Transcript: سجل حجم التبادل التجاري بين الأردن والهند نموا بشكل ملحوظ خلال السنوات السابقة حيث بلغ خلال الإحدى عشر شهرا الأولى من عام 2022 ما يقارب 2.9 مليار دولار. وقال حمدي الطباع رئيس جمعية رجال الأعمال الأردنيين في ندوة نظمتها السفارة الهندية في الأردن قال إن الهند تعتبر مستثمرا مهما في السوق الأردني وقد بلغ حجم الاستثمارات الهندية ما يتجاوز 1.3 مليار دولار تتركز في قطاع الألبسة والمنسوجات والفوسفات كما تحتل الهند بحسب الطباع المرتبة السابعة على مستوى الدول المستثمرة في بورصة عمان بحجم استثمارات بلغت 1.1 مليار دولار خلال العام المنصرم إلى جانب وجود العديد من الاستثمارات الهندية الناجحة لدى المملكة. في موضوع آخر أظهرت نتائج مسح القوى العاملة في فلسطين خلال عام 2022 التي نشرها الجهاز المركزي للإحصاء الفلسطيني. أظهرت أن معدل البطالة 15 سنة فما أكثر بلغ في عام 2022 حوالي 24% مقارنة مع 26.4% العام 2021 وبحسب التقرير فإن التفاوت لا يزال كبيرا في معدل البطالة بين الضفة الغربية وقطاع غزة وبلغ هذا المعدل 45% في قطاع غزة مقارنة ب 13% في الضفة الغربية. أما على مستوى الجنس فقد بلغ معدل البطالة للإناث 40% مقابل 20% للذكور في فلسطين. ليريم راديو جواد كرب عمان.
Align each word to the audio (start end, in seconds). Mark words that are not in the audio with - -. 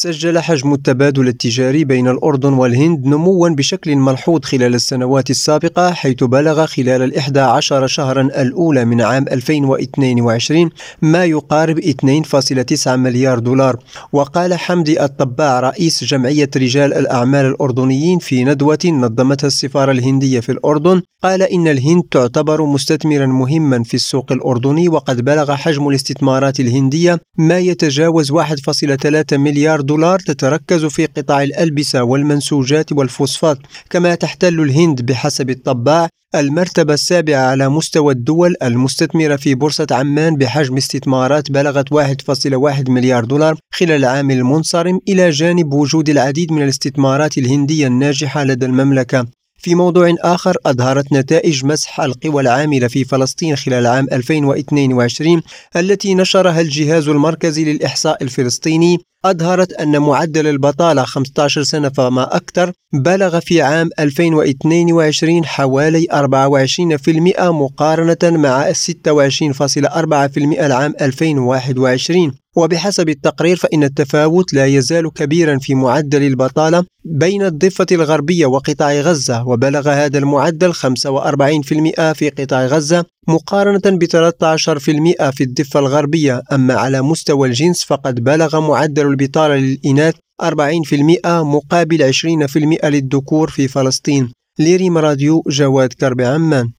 سجل 0.00 0.38
حجم 0.38 0.72
التبادل 0.72 1.28
التجاري 1.28 1.84
بين 1.84 2.08
الأردن 2.08 2.52
والهند 2.52 3.06
نموا 3.06 3.48
بشكل 3.48 3.96
ملحوظ 3.96 4.44
خلال 4.44 4.74
السنوات 4.74 5.30
السابقة 5.30 5.92
حيث 5.92 6.24
بلغ 6.24 6.66
خلال 6.66 7.02
الإحدى 7.02 7.40
عشر 7.40 7.86
شهرا 7.86 8.20
الأولى 8.20 8.84
من 8.84 9.00
عام 9.00 9.24
2022 9.28 10.70
ما 11.02 11.24
يقارب 11.24 11.80
2.9 11.80 12.88
مليار 12.88 13.38
دولار. 13.38 13.76
وقال 14.12 14.54
حمدي 14.54 15.04
الطباع 15.04 15.60
رئيس 15.60 16.04
جمعية 16.04 16.50
رجال 16.56 16.94
الأعمال 16.94 17.46
الأردنيين 17.46 18.18
في 18.18 18.44
ندوة 18.44 18.78
نظمتها 18.84 19.46
السفارة 19.46 19.92
الهندية 19.92 20.40
في 20.40 20.52
الأردن 20.52 21.02
قال 21.22 21.42
إن 21.42 21.68
الهند 21.68 22.02
تعتبر 22.10 22.66
مستثمرا 22.66 23.26
مهما 23.26 23.82
في 23.82 23.94
السوق 23.94 24.32
الأردني 24.32 24.88
وقد 24.88 25.24
بلغ 25.24 25.54
حجم 25.54 25.88
الاستثمارات 25.88 26.60
الهندية 26.60 27.20
ما 27.38 27.58
يتجاوز 27.58 28.32
1.3 28.32 29.32
مليار 29.32 29.80
دولار 29.80 30.18
تتركز 30.18 30.84
في 30.84 31.06
قطاع 31.06 31.42
الألبسة 31.42 32.02
والمنسوجات 32.02 32.92
والفوسفات 32.92 33.58
كما 33.90 34.14
تحتل 34.14 34.60
الهند 34.60 35.02
بحسب 35.02 35.50
الطباع 35.50 36.08
المرتبة 36.34 36.94
السابعة 36.94 37.40
على 37.50 37.68
مستوى 37.68 38.12
الدول 38.14 38.54
المستثمرة 38.62 39.36
في 39.36 39.54
بورصة 39.54 39.86
عمان 39.90 40.36
بحجم 40.36 40.76
استثمارات 40.76 41.50
بلغت 41.50 41.94
1.1 41.94 42.88
مليار 42.88 43.24
دولار 43.24 43.58
خلال 43.74 43.92
العام 43.92 44.30
المنصرم 44.30 45.00
إلى 45.08 45.30
جانب 45.30 45.72
وجود 45.72 46.08
العديد 46.08 46.52
من 46.52 46.62
الاستثمارات 46.62 47.38
الهندية 47.38 47.86
الناجحة 47.86 48.44
لدى 48.44 48.66
المملكة. 48.66 49.37
في 49.58 49.74
موضوع 49.74 50.14
آخر 50.20 50.56
أظهرت 50.66 51.12
نتائج 51.12 51.64
مسح 51.64 52.00
القوى 52.00 52.42
العاملة 52.42 52.88
في 52.88 53.04
فلسطين 53.04 53.56
خلال 53.56 53.86
عام 53.86 54.06
2022 54.12 55.42
التي 55.76 56.14
نشرها 56.14 56.60
الجهاز 56.60 57.08
المركزي 57.08 57.64
للإحصاء 57.64 58.22
الفلسطيني. 58.22 58.98
أظهرت 59.24 59.72
أن 59.72 59.98
معدل 59.98 60.46
البطالة 60.46 61.02
15 61.02 61.62
سنة 61.62 61.88
فما 61.88 62.36
أكثر 62.36 62.72
بلغ 62.92 63.40
في 63.40 63.62
عام 63.62 63.90
2022 63.98 65.44
حوالي 65.44 66.06
24% 66.12 67.40
مقارنة 67.40 68.38
مع 68.38 68.72
26.4% 68.72 68.76
العام 70.36 70.94
2021 71.00 72.32
وبحسب 72.56 73.08
التقرير 73.08 73.56
فإن 73.56 73.84
التفاوت 73.84 74.54
لا 74.54 74.66
يزال 74.66 75.12
كبيرا 75.12 75.58
في 75.58 75.74
معدل 75.74 76.22
البطالة 76.22 76.84
بين 77.04 77.42
الضفة 77.42 77.86
الغربية 77.92 78.46
وقطاع 78.46 78.92
غزة 78.92 79.48
وبلغ 79.48 79.88
هذا 79.88 80.18
المعدل 80.18 80.74
45% 80.74 80.78
في 82.12 82.32
قطاع 82.38 82.66
غزة 82.66 83.04
مقارنة 83.28 83.98
ب 83.98 84.04
13% 84.04 85.30
في 85.30 85.44
الضفة 85.44 85.80
الغربية. 85.80 86.42
أما 86.52 86.74
على 86.74 87.02
مستوى 87.02 87.48
الجنس 87.48 87.84
فقد 87.84 88.24
بلغ 88.24 88.60
معدل 88.60 89.06
البطالة 89.06 89.56
للإناث 89.56 90.14
40% 90.42 91.42
مقابل 91.42 92.02
20% 92.02 92.84
للذكور 92.84 93.50
في 93.50 93.68
فلسطين. 93.68 94.32
ليريم 94.58 94.98
راديو 94.98 95.42
جواد 95.48 95.92
كرب 95.92 96.20
عمان. 96.20 96.72